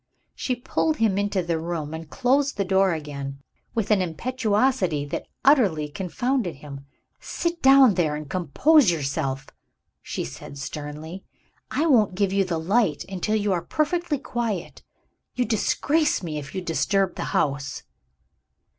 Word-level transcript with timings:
She 0.33 0.55
pulled 0.55 0.97
him 0.97 1.19
into 1.19 1.43
the 1.43 1.59
room 1.59 1.93
and 1.93 2.09
closed 2.09 2.57
the 2.57 2.65
door 2.65 2.91
again, 2.91 3.39
with 3.75 3.91
an 3.91 4.01
impetuosity 4.01 5.05
that 5.05 5.27
utterly 5.45 5.89
confounded 5.89 6.55
him. 6.55 6.87
"Sit 7.19 7.61
down 7.61 7.93
there, 7.93 8.15
and 8.15 8.27
compose 8.27 8.89
yourself!" 8.89 9.49
she 10.01 10.25
said 10.25 10.57
sternly. 10.57 11.23
"I 11.69 11.85
won't 11.85 12.15
give 12.15 12.33
you 12.33 12.43
the 12.43 12.57
light 12.59 13.05
until 13.09 13.35
you 13.35 13.53
are 13.53 13.61
perfectly 13.61 14.17
quiet. 14.17 14.81
You 15.35 15.45
disgrace 15.45 16.23
me 16.23 16.39
if 16.39 16.55
you 16.55 16.61
disturb 16.61 17.13
the 17.13 17.25
house." 17.37 17.83